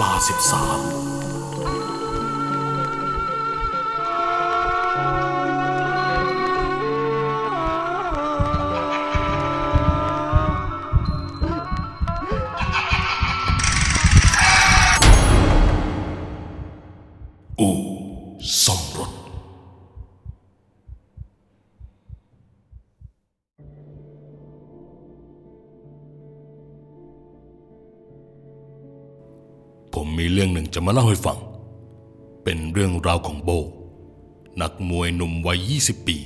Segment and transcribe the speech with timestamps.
[0.00, 1.05] ลาสิบสาม
[30.74, 31.38] จะมาเล่าให้ฟัง
[32.44, 33.50] เป็นเรื่องราวของโบ
[34.60, 36.18] นักมวยหนุ่มวัย 20 ปี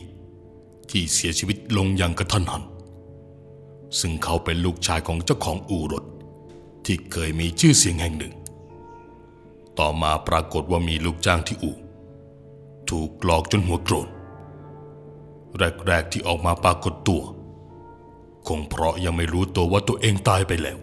[0.91, 2.63] ที่เสียชีวิตลงอย่างกระทันหัน
[4.01, 6.05] ซึ่งเขาเป็นลูกชายของเจ้าของอู่รถ
[6.85, 8.35] ที่เคยมีชื่อเสียงแห่งหนึ่ง
[9.79, 11.77] ต่อมาปรากฏว่ามีลูกจ้างที่อู่
[12.91, 14.09] ถูกหลอกจนหัวโกรน
[15.87, 17.23] แรก ๆ ที่ออกมาปรากฏตัว
[18.49, 20.79] คงเพราะยังไม่รู้ตัวว่าตัวเองตายไปแล้ว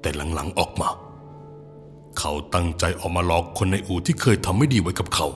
[0.00, 0.88] แต่หลัง ๆ ออกมา
[2.18, 5.26] เขาตั้งใจออกมาหลอกคนในอู่ที่เคยทำไม่ดีไว้กับเขา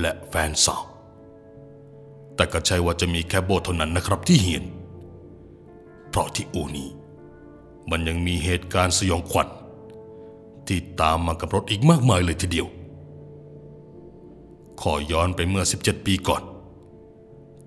[0.00, 0.82] และแฟนสาว
[2.34, 4.64] แต่ก็ใช่ว่าจะมีแค่โบเท่านั้นนะครับที่เห็น
[6.08, 6.88] เพราะที่อู่นี้
[7.90, 9.48] มันยังมีเหตุการณ์สยองขวัญ
[10.66, 12.66] ที่ตามมากับรถอีกมากมายเลยทีเดียว
[14.80, 16.42] ขอย้อนไปเมื่อ 17 ปีก่อน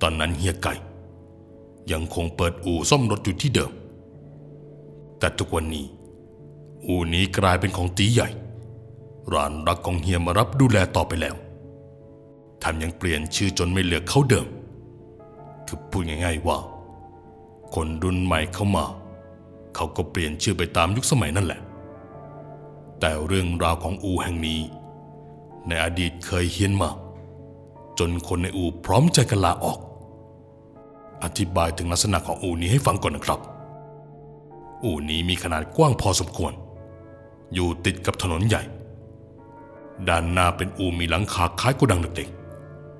[0.01, 0.73] ตอนนั้นเฮียไก่
[1.91, 3.71] ยังคงเปิดอู่ซ่อมรถอยู่ที่เดิม
[5.19, 5.85] แต่ทุกวันนี้
[6.87, 8.29] อู่นี้กลายเป็นของตีใหญ่
[9.33, 11.35] ร้านรักของเฮียมารับดูแลต่อไปแล้ว
[12.59, 14.47] แถมยังเปลี่ยนชื่อจนไม่เหลือเขาเดิม
[15.67, 16.57] คือพูดง่าย ๆว่า
[17.75, 18.85] คนรุ่นใหม่เข้ามา
[19.75, 21.59] เขาก็เปลี่ยนชื่อไปตามยุคสมัยนั่นแหละ
[22.99, 24.59] แต่เรื่องราวของอู่แห่งนี้
[25.67, 26.89] ในอดีตเคยเฮียนมา
[27.99, 29.79] จนคนในอู่พร้อมใจกันลาออก
[31.23, 33.39] อธิบายถึงลักษณะของอู่นี้ให้ฟังก่อนนะครับ
[34.83, 36.53] อู่นี้มีขนาดกว้างพอสมควร
[37.53, 38.63] อยู่ติดกับถนนใหญ่
[40.07, 42.29] ด้านหน้าเป็นอูมีหลังคาคล้ายโกดังเด็ก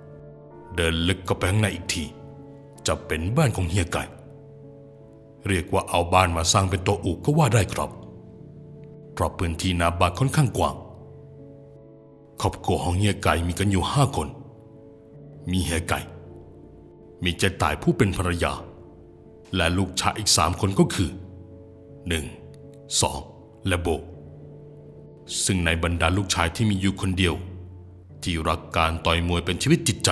[0.02, 2.04] ๆ เดินลึกก็ไปข้างในอีกที
[2.88, 4.04] จะเป็นบ้านของเฮียไก่
[5.48, 7.90] เรียกว่าเอาบ้านมาสร้างเป็นตัวอูก็ว่าได้ครับ
[9.14, 10.76] เพราะพื้นที่นาบ้านค่อนข้างกว้าง
[12.42, 14.28] ครอบครัวของเฮียไก่มีกันอยู่ห้าคน
[15.52, 16.00] มีเฮียไก่
[17.24, 18.54] มีเจตายผู้เป็นภรรยา
[19.56, 21.10] และลูกชายอีกสามคนก็คือ
[22.08, 22.26] หนึ่ง
[23.02, 23.20] สอง
[23.68, 23.88] และโบ
[25.46, 27.34] ซึ่งในบรรดาลูกชายที่มีอยู่คนเดียว
[28.24, 30.10] ที่รักการต่อยมวยเป็นชีวิตจิตใจ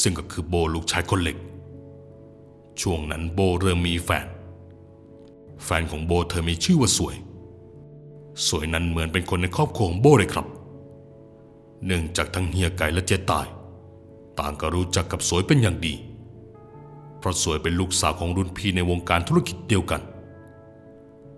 [0.00, 1.36] ซึ่งก็คือโบลูกชายคนเล็ก
[2.80, 4.26] ช่วงนั้นโบเริ่มมีแฟน
[5.64, 7.14] แฟนของโบเธอมีชื่อว่าสวย
[8.48, 10.46] สวยนั้นเหมือนเป็นคนในครอบครัวของโบเลยครับ
[11.86, 13.46] เนื่องจากทั้งเฮียไก่และเจตาย
[14.38, 15.94] ต่างก็รู้จักกับสวยเป็นอย่างดี
[17.18, 20.00] เพราะสวยเป็นลูกสาวของรุ่นพี่ในวงการธุรกิจเดียวกัน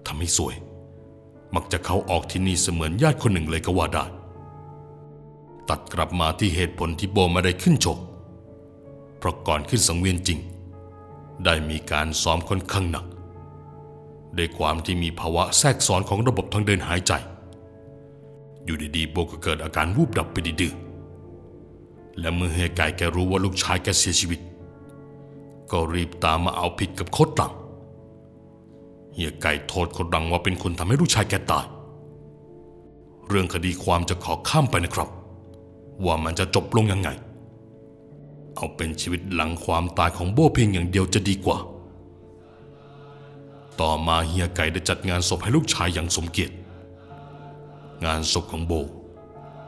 [0.06, 0.54] ทำให้สวย
[1.54, 4.04] มักจะเข้าออกที่นี่เสมือนญาติคนหนึ่งเลยก็ว่าได้
[5.68, 7.98] ตัดกลับมาที่เหตุผลที่โบไม่ได้ขึ้นชก
[9.18, 10.38] เพราะก่อนขึ้นสังเวียนจริง
[11.44, 13.06] ได้มีการซ้อมค่อนข้างหนัก
[14.38, 17.12] ด้วยความที่มีภาวะแทรกซ้อนของระบบทางเดินหายใจ
[18.64, 20.72] อยู่ดีๆโบก็เกิดอาการวูบดับไปดื้อ
[22.20, 24.40] และเมื่อเฮยไก่แกรู้ว่าลูกชายแกเสียชีวิต
[25.70, 27.52] ก็รีบตามมาเอาผิดกับโคตรตัง
[29.14, 31.64] เฮียไก่โทษคนดังว่าเป็นคนทำให้ลูกชายแกตาย
[33.28, 35.08] เรื่องคดีความจะขอข้ามไปนะครับ
[36.04, 37.10] ว่ามันจะจบลงยังไง
[38.56, 41.58] เอาเป็นชีวิตหลังความตายของโบเพียงอย่างเดียวจะดีกว่า
[43.80, 46.54] ต่อมาเฮียไก่ได้จัดงานศพให้ลูกชายอย่างสมเกียรติ
[48.04, 48.72] งานศพของโบ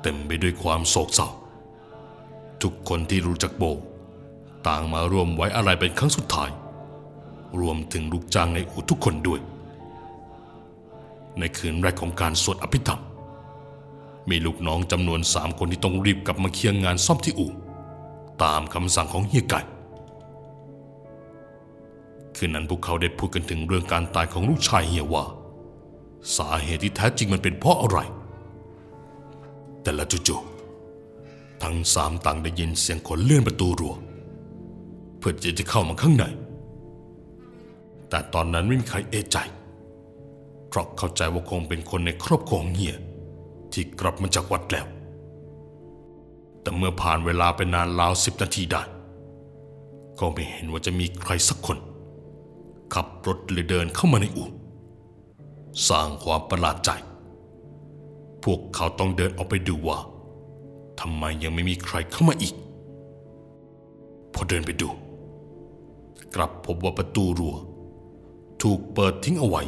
[0.03, 1.29] เต็มไปด้วยความโศกเศร้า
[2.63, 3.65] ทุกคนที่รู้จักโบ
[4.67, 6.51] ต่างมาร่วมไว้อะไรเป็นครั้งสุดท้าย
[7.61, 9.41] รวมถึงลูกจ้างในอู่ทุกคนด้วย
[11.39, 13.03] ในคืนแรกของการสวดอภิธรรม
[14.31, 17.53] มีลูกน้องจำนวนสามคนที่ต้องรีบกลับมาเคลียร์งานซ่อมที่อู่
[18.43, 19.61] ตามคำสั่งของเฮียไก่
[22.37, 25.25] คืนนั้นพวกเขาได้พูดกันถึงเรื่องการตายของลูกชายเฮียว่า
[26.37, 27.99] สาเหตุที่แท้จริงมันเป็นเพราะอะไร
[29.83, 33.95] แต่ละจู่ๆทั้งสามต่างได้ยินเสียงคนเลื่อนประตูรัว
[35.19, 36.25] เพื่อที่จะเข้ามาข้างใน
[38.09, 39.39] แต่ตอนนั้นไม่มีใครเอะใจ
[40.69, 42.97] เพราะเข้าใจว่าคงเป็นคนในครอบครัวของเฮีย
[43.73, 44.87] ที่กลับมาจากวัดแล้ว
[46.63, 48.83] แต่เมื่อผ่านเวลาไปนานราวสิบนาทีได้
[50.19, 51.79] ก็ไม่เห็นว่าจะมีใครสักคน
[52.95, 54.49] ขับรถหรือเดินเข้ามาในอู่
[55.89, 56.91] สร้างความประหลาดใจ
[58.45, 59.99] พวกเขาต้องเดินออกไปดูว่า
[61.01, 62.55] ทำไมยังไม่มีใครเข้ามาอีก
[64.35, 64.89] พอเดินไปดู
[66.35, 67.57] กลับพบว่าประตูรั้ว
[68.65, 69.63] ถูกเปิดทิ้งเอาไว้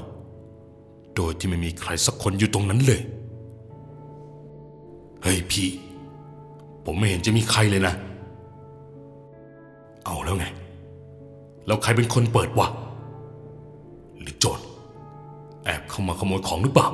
[1.16, 3.00] โดยที่ไม่มีใครสักคนอยู่ตรงนั้นเลย
[5.22, 5.68] เฮ้ยพี่
[6.84, 7.94] ผมไม่เห็นจะมีใครเลยนะ
[10.04, 10.46] เอาแล้วไง
[11.66, 12.68] แล้วใครเป็นคนเปิดวะ
[14.20, 14.60] หรือโจร
[15.64, 16.88] แอบเข้ามาขโมยของหรือเปล่า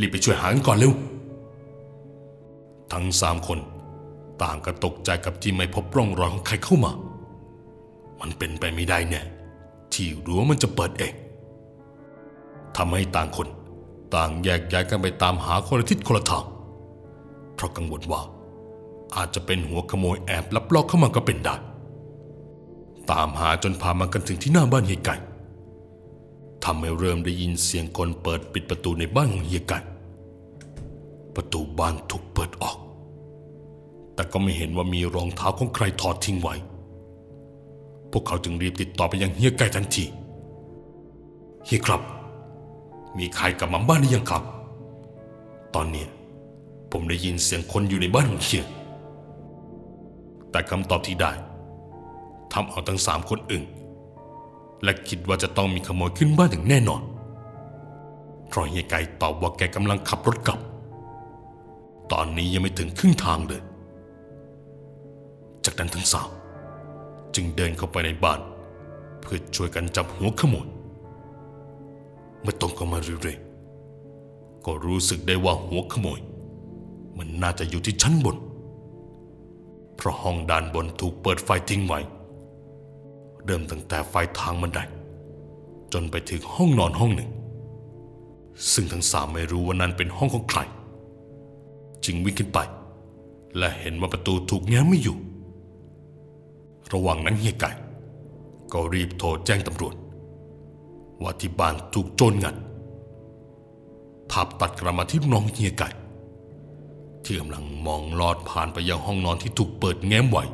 [0.00, 0.92] รีบไปช่วยหากันก่อนเร็ว
[2.92, 3.58] ทั้งสามคน
[4.42, 6.92] ต่างก็ตกใจกับที่ไม่พบร่องรอยของใครเข้ามา
[8.20, 9.22] มันเป็นไปไม่ได้แน่
[9.94, 11.14] ที่รั้วมันจะเปิดเอง
[12.76, 13.48] ทำให้ต่างคน
[14.14, 16.44] ต่างแยกย้ายกันไปตามหาคนละทิศคนละทาง
[17.54, 18.22] เพราะกังวลว่า
[19.16, 21.54] อาจจะเป็นหัวขโมยแอบลับลอบเข้ามาก็เป็นได้
[23.10, 25.16] ตามหาจนพามากันถึงที่หน้าบ้านเฮียไก่
[26.64, 29.78] ทำให้เริ่มได้ยินเสียงคนเปิดปิดประตูในบ้านของเฮียไก่
[31.34, 32.76] ประตูบ้านถูกเปิดออก
[34.14, 36.54] แต่ก็ไม่เห็นว่ามีรองเท้าของใครถอดทิ้งไว้
[38.12, 40.04] พวกเขาจึงรีบติดต่อไปยังเฮียไก่ทันที
[41.66, 42.02] เฮียครับ
[43.18, 44.42] มีใครกลับมาบ้านหรือยังครับ
[45.74, 46.06] ตอนนี้
[46.92, 48.64] ผมได้ยินเสียงคนอยู่ในบ้านของเฮีย
[50.50, 51.32] แต่คำตอบที่ได้
[52.52, 53.64] ทำเอาทั้งสามคนอึ้ง
[54.82, 57.02] และคิดว่าจะต้องมีขโมยขึ้นบ้านอย่างแน่นอน
[58.48, 60.60] เพราะเฮียไก่ตอบว่าแกกำลังขับรถกลับ
[62.12, 63.62] ตอนนี้ยังไม่ถึงครึ่งทางเลย
[65.64, 66.28] จากนั้นทั้งสาม
[67.34, 68.40] จึงเดินเข้าไปในบ้าน
[69.20, 70.66] เพื่อช่วยกันจับหัวขโมย
[72.40, 76.20] เมื่อตรงเข้ามาเรื่อยๆก็รู้สึกได้ว่าหัวขโมย
[77.18, 78.36] มันน่าจะอยู่ที่ชั้นบน
[79.96, 82.00] เพราะห้องด้านบนถูกเปิดไฟทิ้งไว้
[83.44, 84.80] เริ่มตั้งแต่ไฟทางบันได
[85.92, 87.30] จนไปถึงห้องนอนห้องหนึ่ง
[88.72, 90.60] ซึ่งทั้งสามไม่รู้ว่านั้นเป็นห้องของใคร
[92.04, 92.58] จึงวิ่งขึ้นไป
[93.58, 95.16] และเห็นว่าประตูถูกแง้มไม่อยู่
[96.92, 97.70] ระหว่างนั้นเฮียไก่
[98.72, 99.94] ก็รีบโทรแจ้งตำรวจ
[101.22, 102.56] ว่าที่บ้านถูกโจรงัด
[104.30, 105.88] ภาพตัดกลับมาที่น้องเฮียไก่
[107.24, 110.44] ที่กำลังมองลอดผ่านไปยังห้องนอนที่ถูกเปิดแง้มไว้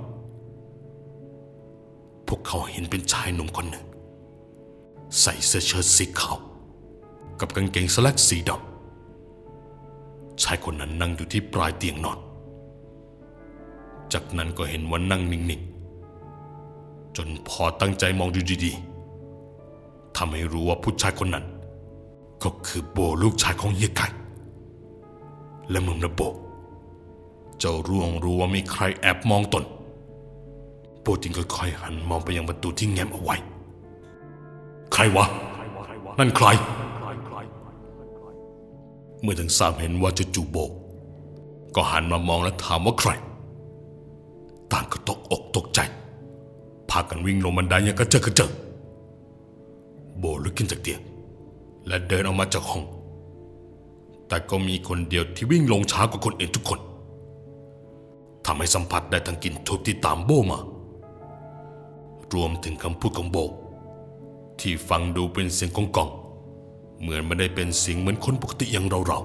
[2.27, 3.85] พวกเขาเห็นเป็นชายหนุ่มคนหนึ่ง
[5.21, 6.37] ใส่เสื้อเชิ้ตสีขาว
[7.41, 12.19] กับกางเกงสแลกสีดำชายคนนั้นนั่งอยู่ที่ปลายเตียงนอน
[14.13, 15.76] จากนั้นก็เห็นว่านั่งนิ่งๆ
[17.17, 21.45] จนพอตั้งใจมองดูดีๆทำให้รู้ว่าผู้ชายคนนั้น
[22.43, 24.07] ก็คือโบลูกชายของเฮียไก่
[25.71, 26.21] และมึงนะโบ
[27.59, 29.65] เจ้าร่วงรู้ว่ามีใครแอบมองตน
[31.03, 33.37] โบจึงค่อยๆหันมองไปยังประตูที่แง้มเอาไว้
[34.93, 35.27] ใครวะ
[36.19, 36.47] นั่นใคร
[39.23, 40.57] เมื่อทั้งสามเห็นว่าจะจูโบ
[41.75, 43.11] ก็หันมามองและถามว่าใคร
[44.73, 45.81] ต่างก็ตกอกตกใจ
[46.91, 48.51] พากันวิ่งลงบันไดอย่างกระเจิดกระเจิง
[50.19, 51.01] โบลุกขึ้นจากเตียง
[51.87, 52.85] และเดินออกมาจากห้อง
[54.29, 56.81] แต่ก็มีคนเดียวที่วิ่งลงช้ากว่าคนอื่นทุกคน
[58.47, 60.59] ทำให้สัมผัสได้ทั้งกลิ่นทุบที่ตามโบมา
[62.35, 63.37] รวมถึงคำพูดของโบ
[64.61, 66.09] ที่ฟังดูเป็นเสียงกองกอง
[67.01, 69.21] เหมือนไม่ได้เป็นเสียงเหมือนคนปกติอย่างเราเรา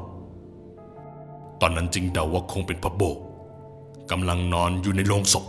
[0.78, 3.02] ๆตอนนั้นจึงเดาว่าคงเป็นพระโบ
[4.12, 5.46] กำลังนอนอยู่ในโรงศพ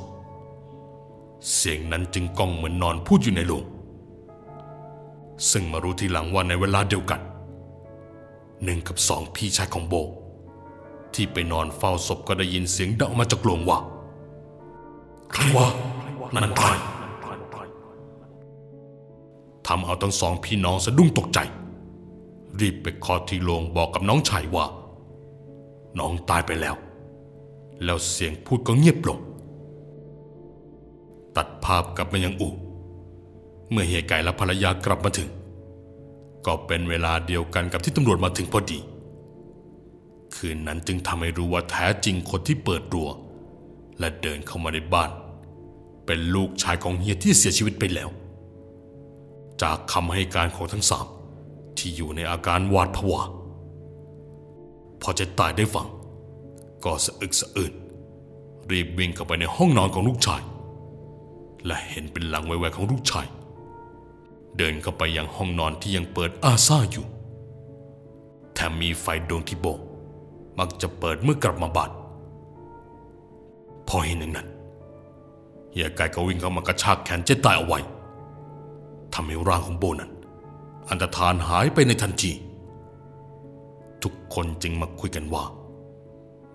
[1.55, 3.65] เสียงนั้นจึงก้องเหมือนนอนพูดอยู่ในโรง
[5.51, 7.21] ซึ่งมารู้ทีหลังว่าในเวลาเดียวกัน
[8.65, 9.95] หนึ่งกับสองพี่ชายของโบ
[11.15, 13.79] ที่ไปนอนเฝ้าศพก็ได้ยินเสียงดังออกมาจากโรงว่า
[15.33, 15.67] ใครวะ
[16.35, 16.69] นั่นใคร
[19.67, 21.39] ทำเอาทั้งสองพี่น้องสะดุ้งตกใจ
[22.61, 24.65] รีบไปคอที่โรงบอกกับน้องชายว่า
[25.99, 26.77] น้องตายไปแล้ว
[27.85, 29.19] แล้วเสียงพูดก็เงียบลง
[31.37, 32.55] ตัดภาพกลับมายังอู่
[33.71, 35.29] เมื่อเฮียไก่และภรรยากลับมาถึง
[36.47, 38.79] ก็เป็นเวลาเดียวกันกับที่ตำรวจมาถึงพอดี
[40.35, 43.09] คืนนั้นจึงทำให้รู้ว่าแท้จริงคนที่เปิดรัว
[43.99, 45.11] และเดินเข้ามาในบ้าน
[46.07, 48.09] เป็นลูกชายของเฮียที่เสียชีวิตไปแล้ว
[49.63, 51.07] จากคำให้การของทั้งสาม
[51.79, 53.23] ที่อยู่ในอาการหวาดผวา
[55.03, 55.89] พอจะตายได้ฟัง
[56.85, 57.73] ก็สะอึกสะอื้น
[58.71, 60.43] รีบวิ่งเข้าไปในห้องนอนของลูกชาย
[61.67, 63.27] และเห็นเป็นหลังไวๆของลูกชาย
[64.57, 67.07] เดินเข้าไปยังห้องนอนที่ยังเปิดอาซ่าอยู่
[68.55, 69.81] แถมมีไฟดวงที่โบก
[70.59, 71.91] มักจะเปิดเมื่อกลับมาบ้าน
[73.89, 74.49] พอเห็นอย่างนั้น
[75.73, 77.79] เฮียไก่ก็วิ่งเข้ามากระชากแขนเจ๊ตายเอาไว้
[79.15, 80.11] ทำให้ร่างของโบนั้น
[80.89, 82.33] อันตรธานหายไปในทันที
[84.03, 85.45] ทุกคนจึงมาคุยกันว่า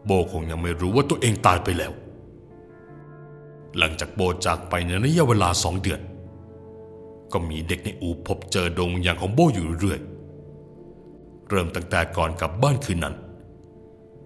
[0.05, 1.91] โบคงยังไม่รู้ว่าตัวเองตายไปแล้ว
[3.77, 6.01] หลังจากโบจากไปในระยะเวลาสองเดือน
[7.31, 9.99] ก็มีเด็กในอู่พบเจอดวงวิญญาณของโบอยู่เรื่อย
[11.49, 13.15] เริ่มตั้งแต่ก่อนกลับบ้านคืนนั้น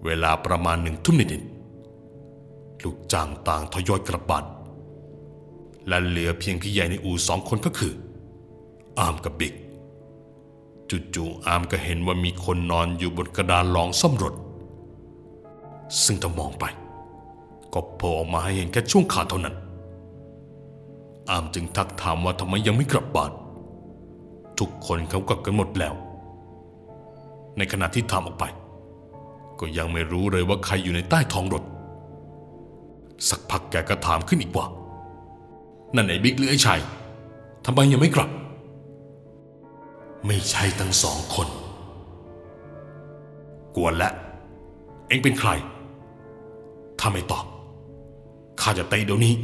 [0.04, 4.44] เวลาประมาณหนึ่งทุ่มนิดๆลูกจ้างต่างทยอยกลับบ้าน
[5.88, 7.92] และเหลือเพียงพี่ใหญ่ในอู่สองคนก็คือ
[8.98, 9.54] อามกับบิ๊ก
[11.14, 14.34] จู่ๆอามก็เห็นว่ามีคนนอนอยู่บนกระดานรองซ่อมรถ
[16.04, 16.64] ซึ่งถ้ามองไป
[17.74, 19.56] ก็โผล่ออกมาให้เห็นแค่ช่วงขาเท่านั้น
[21.30, 23.32] อามจึงทักถามว่าทำไมยังไม่กลับบ้าน
[24.58, 25.94] ทุกคนเขากลับกันหมดแล้ว
[27.56, 28.44] ในขณะที่ถามออกไป
[29.60, 31.62] ก็ยังไม่รู้เลยว่าใครอยู่ในใต้ท้องรถ
[33.28, 34.66] สักพักแกก็ถามขึ้นอีกว่า
[35.94, 36.80] นั่นไอ้บิ๊กหรือไอ้ชัย
[37.66, 38.30] ทำไมยังไม่กลับ
[40.26, 41.48] ไม่ใช่ทั้งสองคน
[43.76, 44.10] กวนและ
[45.08, 45.50] เอ็งเป็นใคร
[47.00, 47.44] ถ้าไม่ตอบ
[48.62, 49.34] ข้าจะเตะเดี๋ยวนี้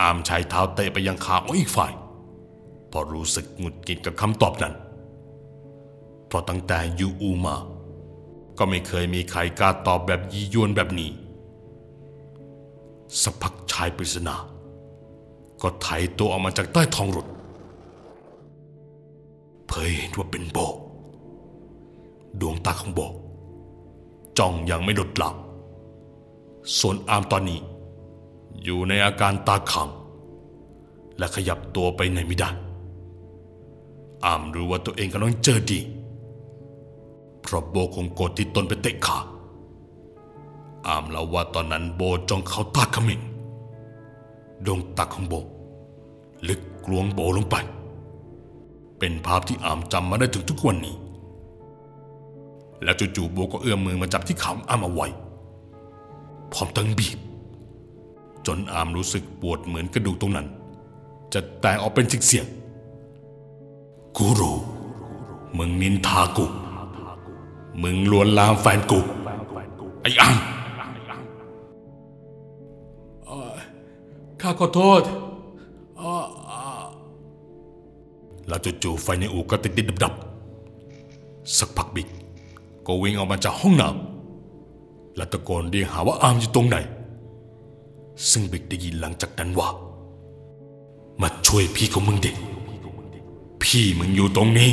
[0.00, 1.92] อามใช้เท้าเตะไปยังขาของอีกฝ่าย
[2.90, 4.74] พอรู้สึกหงุดหงิดกับคำตอบนั้น
[6.26, 7.56] เพราะตั้งแต่อยูอูมา
[8.58, 11.10] ก็ไม่เคยมีใครกล้าตอบแบบยียวนแบบนี้
[13.22, 14.36] สักพักชายปริศนา
[15.62, 17.26] ก็ไถตัวออกมาจากใต้ท้องรถ
[19.68, 20.58] เผยเห็นว่าเป็นโบ
[22.40, 23.00] ดวงตาของโบ
[24.38, 25.30] จ้องยังไม่ลดหละ
[26.78, 27.60] ส่วนอามตอนนี้
[28.62, 29.88] อยู่ในอาการตาขัง
[31.18, 32.50] และขยับตัวไปไหนไม่ได้
[34.24, 35.80] อามรู้ว่าตัวเองกำลังเจอดี
[37.42, 39.18] เพราะโบคงโกรธที่ตนไปเตะขา
[40.86, 43.20] อามเล่าว่าตอนนั้นโบจ้องเขาตาขมิง
[44.64, 45.34] ดวงตาของโบ
[46.48, 47.56] ลึกกลวงโบลงไป
[48.98, 50.96] เป็นภาพที่อามจำมาได้ถึงทุกวันนี้
[52.82, 55.06] แล้วจู่ๆโบก็เอื้อมมือมาจับที่ขาขออามเอาไว้
[56.52, 57.18] พร้อมทั้งบีบ
[58.46, 60.46] จนอามรู้สึกปวดเหมือนกระดูกตรงนั้น
[61.34, 64.56] จะแตกออกเป็นเสียงๆกูรู้
[65.58, 66.46] มึงนินทากู
[67.82, 69.00] มึงลวนลามแฟนกู
[70.02, 70.36] ไอ้อาม
[74.40, 75.02] ข้าขอโทษ
[78.48, 82.08] แล้วจู่ๆไฟในอู่ก็ติดติดดับดับๆสักพักบิ๊ก
[82.86, 84.07] ก็วิ่งออกมาจากห้องน้ำ
[85.18, 86.76] และตะโกนเรียกหาว่าอามอยู่ตรงไหน
[88.30, 89.68] ซึ่งบิ๊กได้ยินหลังจากนั้นว่า
[91.20, 92.36] มาช่วยพี่ของมึงเด็ก
[93.62, 94.70] พี่มึงอยู่ตรงนี้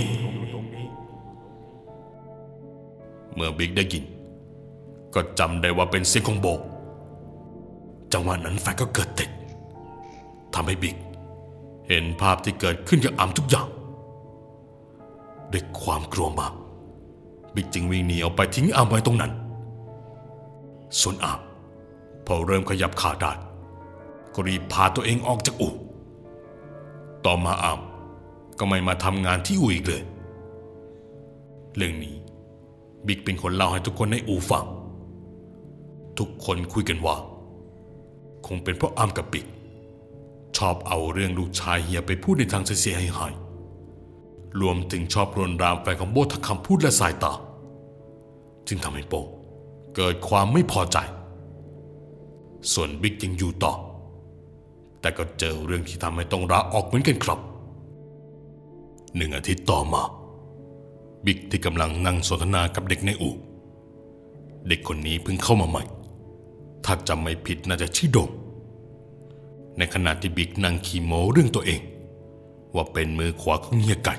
[3.34, 4.04] เมื่อบิ๊กได้ยิน
[5.14, 6.48] ก็จำได้ว่าเป็นเสียงของโบ
[8.14, 9.30] จังหวะนั้นไฟก็เกิดติด
[10.54, 10.96] ทำให้บิ๊ก
[11.88, 13.68] เห็นภาพที่เกิดขึ้นกับอามทุกอย่าง
[15.52, 16.54] ด้วยความกลัวมาก
[17.56, 19.32] บิ๊กจึงวิ่งหนีออกไปทิ้งอามไว้ตรงนั้น
[21.01, 21.39] ส่วนอาม
[22.25, 23.32] พอเริ่มขยับขาได้
[24.34, 25.74] ก็รีบพาตัวเองออกจากอู่
[27.25, 27.80] ต่อมาอาม
[28.60, 30.04] ก็ไม่มาทำงานที่อู่อีกเลย
[31.75, 32.15] เรื่องนี้
[33.08, 34.65] บิ๊กเป็นคนเล่าให้ทุกคนในอู่ฟัง
[36.20, 37.15] ทุกคนคุยกันว่า
[38.46, 39.46] คงเป็นเพราะอามกับบิ๊ก
[40.58, 43.34] ชอบเอาเรื่องลูกชายเฮียไปพูดในทางเสียหาย
[44.62, 47.34] รวมถึงชอบรนรามแฟนของโบทักคำพูดและสายตา
[48.68, 49.13] จึงทำให้โบ
[49.96, 50.98] เกิดความไม่พอใจ
[52.74, 53.74] ส่วนบิ๊กยังอยู่ต่อ
[55.02, 57.40] แต่ก็เจอเรื่องที่ทำให้ต้องลาออกเหมือนกันครับ
[59.16, 60.02] หนึ่งอาทิตย์ต่อมา
[61.25, 63.36] บิ๊กที่กำลังนั่งสนทนากับเด็กในอู่
[64.68, 65.84] เด็กคนนี้เพิ่งเข้ามาใหม่
[66.86, 68.30] ถ้าจำไม่ผิดน่าจะชื่อโดง
[69.78, 71.82] ในขณะที่บิ๊กนั่งขีโมเรื่องตัวเอง
[72.75, 74.16] ว่าเป็นมือขวาของเฮียไก่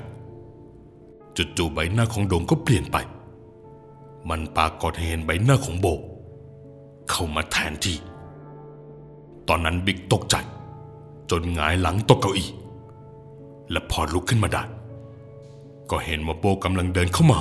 [1.37, 2.97] จู่ๆใบหน้าของโดงก็เปลี่ยนไป
[4.31, 5.87] มันปรากฏเห็นใบหน้าของโบ
[7.11, 7.97] เข้ามาแทนที่
[9.49, 10.37] ตอนนั้นบิ๊กตกใจ
[11.31, 12.51] จนหงายหลังตกเก้าอี้
[13.71, 14.63] และพอลุกขึ้นมาได้
[15.91, 17.41] ก็เห็นว่าโบกำลังเดินเข้ามา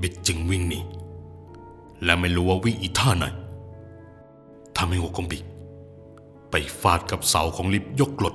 [0.00, 0.80] บิ๊กจึงวิ่งหนี
[2.04, 3.24] และไม่รู้ว่าวิ่งอีท่าไหน
[4.76, 5.44] ทำให้หัวของบิ๊ก
[6.50, 8.34] ไปฟาดกับเสาของลิฟต์ยกรถ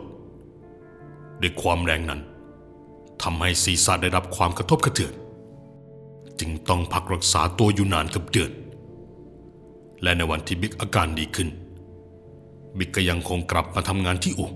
[1.41, 2.21] ด้วยความแรงนั้น
[3.21, 5.13] ทำให้ศีรษะได้รับความกระทบกระเทือน
[6.39, 8.51] จึงต้องพักรักษาตัวอยู่นานกือบเดือน
[10.03, 11.49] และในวันที่บิ๊กอาการดีขึ้น
[12.77, 14.51] บิ๊กก็ยังคงกลับมาทำงานที่อู่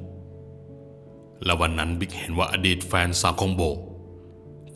[1.43, 3.61] และวันนั้นบิ๊กเห็นว่าอดีตแฟนสาวของโบ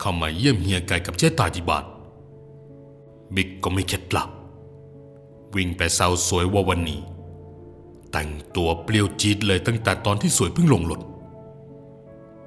[0.00, 1.84] เข้ามาเยี่ยมเฮียไก่กับเจ๊ตายที่บ้าน
[3.34, 4.28] บิ๊กก็ไม่เข็ดหลับ
[5.54, 7.00] วิ่งไปเซาสวยว่าวันนี้
[8.12, 11.00] แต่งตัวเปรี้ยวจี๊ดเลยตั้งแต่ตอนที่สวยเพิ่งลงรถ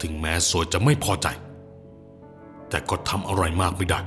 [0.02, 1.28] ถึงแม้สวยจะไม่พอใจ
[2.70, 4.00] แต่ก็ทำอะไรมากไม่ได้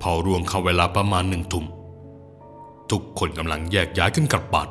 [0.00, 1.66] พอรวงเข้าเวลาประมาณหนึ่งทุ่ม
[2.90, 4.68] ทุกคนกำลังแยกย้ายกันกลับบ้าน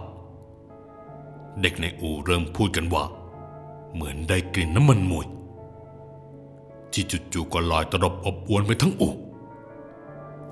[1.62, 3.04] เด็กในอู่เริ่มพูดกันว่า
[3.94, 5.28] เหมือนได้กลิ่นน้ำมันมวย
[6.92, 9.14] ที่จู่ๆก็ลอยตลบอบอวนไปทั้งอู่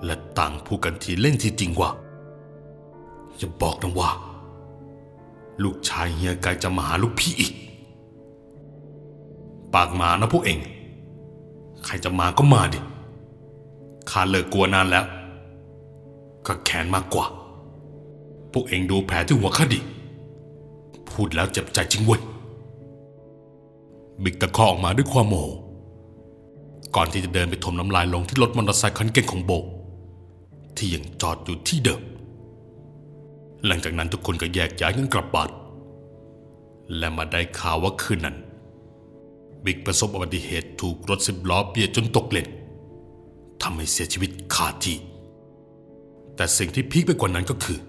[0.06, 1.90] และต่างพูดกันทีเล่นทีจริงว่า
[3.38, 4.10] อย่าบอกนะว่า
[5.64, 7.54] ลูกชายเฮียไกจะมาหาลูกพี่อีก
[9.74, 10.60] ปากหมานะพวกเอง
[11.86, 12.80] ใครจะมาก็มาดิ
[14.10, 15.06] ข้าเลิกกลัวนานแล้ว
[16.48, 17.26] ก็แขนมากกว่า
[18.52, 19.80] พวกเองดูแผลที่หัวข้าดิ
[21.12, 22.22] พูดแล้วเจ็บใจจริงเว้ย
[24.24, 25.46] บิ๊กตะคอกออกมาด้วยความโมโห
[26.96, 29.52] ก่อนที่จะเดินไปถมน้ำลายลงที่รถมอเตอร์ไซค์คันเก่งของโบ
[30.78, 32.02] ที่ยังจอดอยู่ที่เดิม
[33.66, 35.50] หลังจากนั้นทุกคนก็แยกย้ายกันกลับบ้าน
[36.98, 38.38] และมาได้ข่าวว่าคืนนั้น
[39.66, 42.48] บิ๊กประสบอุบัติเหตุถูกรถสิบล้อเบียดจนตกเลน
[43.62, 44.98] ทำให้เสียชีวิตคาที่
[46.36, 47.80] แต่สิ่งที่พีคไปกว่านั้นก็คือ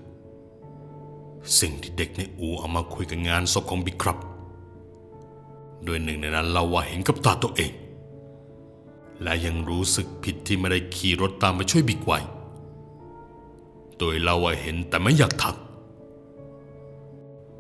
[1.61, 4.19] สิ่งที่เด็กในอูเอามาคุยกันงานศพของบิ๊กครับ
[5.85, 7.73] โดยหนึ่งในนั้นเราว่าเห็นกับตาตัวเอง
[9.23, 12.19] และยังรู้สึกผิดที่ไม่ได้ขี่รถตามไปช่วยบิ๊กไว้
[13.99, 15.57] โดยเราว่าเห็นแต่ไม่อยากทัก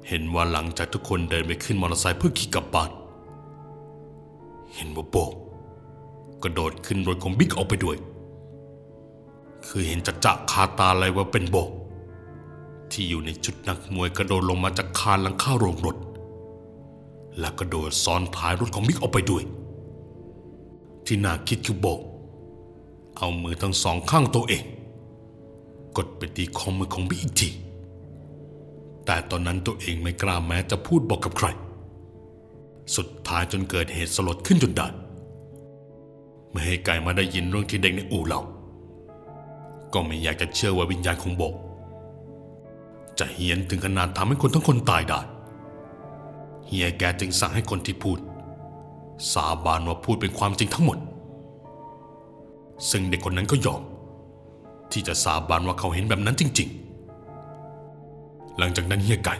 [0.08, 2.90] เห็นว่าหลังจากทุกคนเดินไปขึ้นมอเตอร์ไซค์เพื่อขี่กลับบ้าน
[4.74, 5.32] เห็นว่าโบก
[6.42, 7.96] กระโดดขึ้นรถของบิ๊กออกไปด้วย
[9.66, 11.70] คือเห็นจะจะคาตาเลยว่าเป็นโบก
[12.90, 15.96] ที่อยู่ในชุดนักมวยกระโดดลงมาจากคานหลังข้าโรงรถ
[17.38, 19.42] และกระโดดซ้อนท้ายรถของบิ๊กออกไปด้วย
[21.06, 22.00] ที่น่าคิดคือโบก
[23.18, 24.64] เอามือทั้งสองข้างตัวเอง
[25.96, 27.48] กดไปตีข้อมือของบิ๊กอีกที
[29.06, 31.46] แต่ตอนนั้นตัวเองไม่กล้าแม้จะพูดบอกกับใคร
[32.96, 34.88] สุดท้ายจนเกิดเหตุสลดขึ้นจนได้
[36.50, 38.40] ไม่ให้ไก่มาได้ยินเรื่องที่เด็กในอู่เรา
[39.92, 41.54] ก็ไม่อยากจะเชื่อว่าวิญญาณของบก
[43.18, 45.20] จะเฮียนถึงขนาดทำให้คนทั้งคนตายได้
[46.66, 48.18] เฮียแกจึงสั่งให้คนที่พูด
[49.32, 50.98] สาบานว่าพูดเป็นความจริงทั้งหมด
[52.90, 53.82] ซึ่งเด็กคนนั้นก็ยอม
[54.92, 56.68] ที่จะสาบานว่าเขาเห็นแบบนั้นจริง
[57.64, 59.34] ๆ หลังจากนั้นเฮียไก่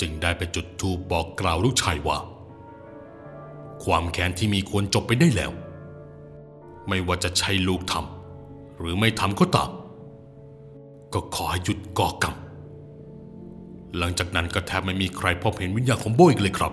[0.00, 2.18] จึงได้ไปจุดธูปบอกกล่าวลูกชายว่า
[3.84, 5.50] ความแค้นที่มีควรจบไปได้แล้ว
[6.88, 9.70] ไม่ว่าจะใช่ลูกทำหรือไม่ทำก็ตาม
[11.12, 12.34] ก็ขอให้หยุดก่อกรรม
[13.98, 16.72] หลังจากนั้นก็แทบไม่มีใครพบเห็นวิญญาณของโบอีกเลยครับ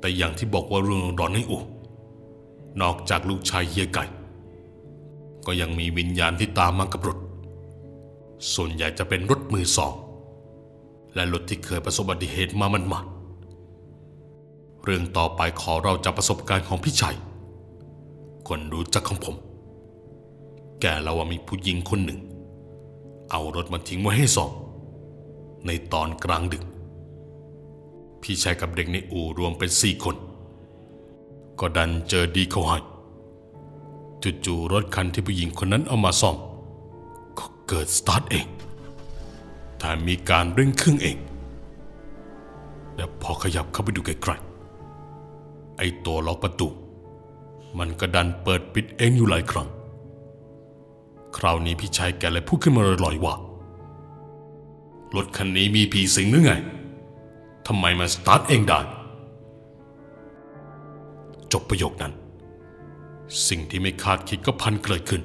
[0.00, 1.58] แต่อย่างที่บอกว่าเรื่องร้อนในอู
[2.82, 4.04] นอกจากลูกชายเฮียไก่
[5.46, 7.18] ก็ยังมีวิญญาณที่ตามมากับรถ
[8.54, 9.94] ส่วนใหญ่จะเป็นรถมือสอง
[11.14, 13.00] และรถที่เคยประสบอุบัติเหตุมามันมา
[14.84, 17.16] เรื่องต่อไปขอเราจากประสบการณ์ของพี่ชัย
[18.48, 19.36] คนรู้จักของผม
[20.80, 22.20] แกเราว่ามีผู้หญิงคนหนึ่ง
[23.30, 24.50] เอารถมาทิ้งไว้ให้สอง
[25.66, 26.64] ในตอนกลางดึก
[28.22, 30.16] พี่ชายกับเด็กในอู่รวมเป็นสี่คน
[31.60, 32.78] ก็ดันเจอดีเขาให้
[34.46, 36.36] จู่ๆรถคันที่ผู้หญิงคนนั้นเอามาซ่อม
[37.38, 38.46] ก็เกิดสตาร์ทเอง
[39.78, 41.16] แถมมีการเร่งเครื่องเอง
[42.96, 46.68] และพอขยับเข้าไปดูไกลๆไอ้ตัวล็อกประตู
[47.78, 49.68] มันก็ดันเปิดปิดเองอยู่หลายครั้ง
[51.36, 53.34] คราวนี้พี่ชายแกเลยพูดขึ้นมาลอยๆว่า
[55.16, 56.52] รถคันนี้มีผีสิงหรือไง
[57.66, 58.80] ทำไมมันสตาร์ทเองได้
[61.52, 62.12] จบประโยคนั้น
[63.48, 65.22] สิ่งที่ไม่คาดคิดก็พันเกิดขึ้น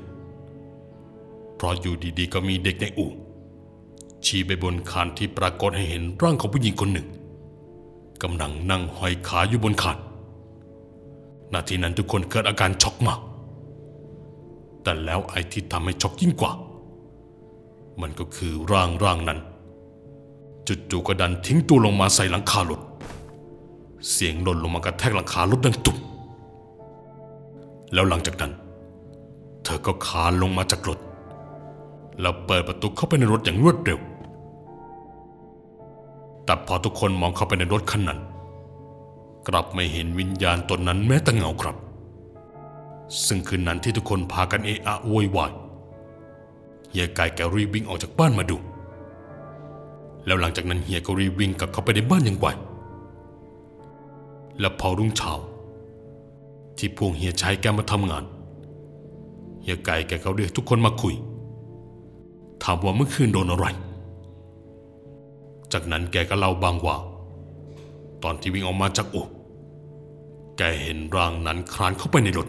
[1.56, 3.12] เพราะอยู่ดีๆ ก็มีเด็กในอู่
[4.26, 7.08] ชี้ไปบนคานที่ปรากฏให้เห็นร่างของผู้หญิงคนหนึ่ง
[8.24, 9.98] กำลังนั่งห้อยขาอยู่บนคาน
[11.54, 13.20] นาทีนั้นทุกคนเกิดอาการช็อกมาก
[14.84, 16.52] แต่แล้วไอ้ที่ทำให้ช็อกยิ่งกว่า
[18.02, 19.40] มันก็คือร่างร่างนั้น
[20.92, 22.82] จู่ๆก็ดันทิ้งตัวลงมาใส่หลังคารถ
[24.12, 25.98] เสียงหล่นลงมากระแทกหลังคารถดังตุ่ม
[27.94, 28.52] แล้วหลังจากนั้น
[29.64, 31.00] เธอก็คานลงมาจากรถ
[32.22, 34.00] แล้วเปิดประตูเข้าไปในรถอย่างรวดเร็ว
[36.46, 38.20] แต่พอทุกคนมองเข้าไปในรถคันนั้น
[39.48, 41.76] กลับไม่เห็นวิญญาณตนนั้นแม้แต่เงาครับ
[43.26, 45.52] ซึ่งคืนนั้นที่ทุกคนพากันเอะอะโวยวาย
[46.90, 48.58] เฮียไก่แกรีบวิ่งออกจากบ้านมาดู
[50.26, 52.48] แล้วหลังจากนั้นเฮียก็รีบวิ่งกลับเข้าไปในบ้านอย่างไว
[54.60, 55.32] และพอรุ่งเช้า
[56.78, 58.24] ที่พวกเฮียใช้แกมาทำงาน
[59.62, 61.16] เฮียไก่แกก็เรียกทุกคนมาคุย
[62.64, 63.66] ถามว่าเมื่อคืนโดนอะไร
[65.74, 66.96] จากนั้นแกก็เล่าบางว่า
[68.24, 69.28] ตอนที่วิ่งออกมาจากอู่
[70.58, 72.48] แกเห็นร่างนั้นคลานเข้าไปในรถ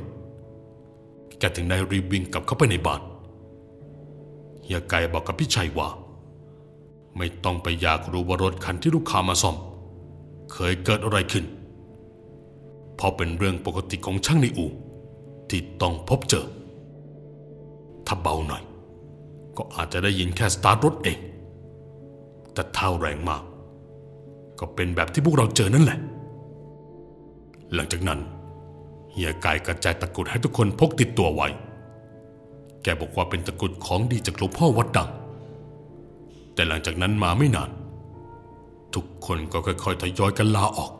[1.38, 3.00] แกถึงได้รีบวิ่งกลับเข้าไปในบ้าน
[4.62, 5.88] เฮียไก่บอกกับพี่ชัยว่า
[7.16, 9.56] ไม่ต้องไปอยากรู้ว่ารถคันที่ลูกค้ามาซ่อม
[10.52, 11.44] เคยเกิดอะไรขึ้น
[12.96, 14.70] เพราะเป็นเรื่องปกติของช่างในอู่
[15.50, 16.46] ที่ต้องพบเจอ
[18.06, 18.62] ถ้าเบาหน่อย
[19.56, 21.18] ก็อาจจะได้ยินแค่สตาร์ทรถเอง
[22.52, 23.42] แต่เท้าแรงมาก
[24.61, 25.99] ก็เป็นแบบที่พวกเราเจอนั่นแหละ
[27.75, 28.20] หลังจากนั้น
[29.12, 31.49] เฮียไก่กระจายตะกุดให้ทุกคนพกติดตัวไว้
[32.83, 35.11] แกบอกว่าเป็นตะกุดของดีจากหลวงพ่อวัดดัง
[36.55, 37.70] แต่หลังจากนั้นมาไม่นาน
[38.94, 40.92] ทุกคนก็ค่อยๆทยอยกันลาออก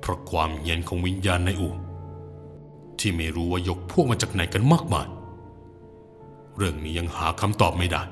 [0.00, 1.74] เพราะความเย็นของวิญญาณในอู่
[2.98, 5.06] ที่ไม่รู้ว่ายกพวกมาจากไหนกันมากมาย
[6.56, 8.02] เรื่องนี้ยังหาคำตอบไม่ได้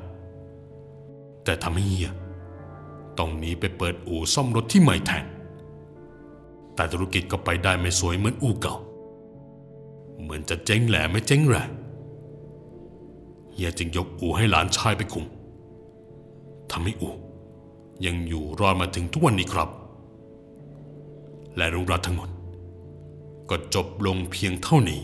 [1.45, 2.11] แต่ทำให้เฮีย
[3.23, 5.25] ต้องหนีไปเปิดอู่ซ่อมรถที่ใหม่แทน
[6.75, 8.77] แต่ธุรกิจก็ไปได้ไม่สวยเหมือนอู่เก่า
[10.21, 11.71] เหมือนจะเจ๊งแหล่ไม่เจ๊งแรง
[13.53, 15.27] เฮียจึงยกอู่ให้หลานชายไปคุม
[16.71, 17.15] ทำให้อู่
[18.07, 19.69] ยังอยู่รอดมาถึงทุกวันนี้ครับ
[21.57, 22.29] และเรื่องราวทั้งหมด
[23.51, 25.01] ก็จบลงเพียงเท่านี้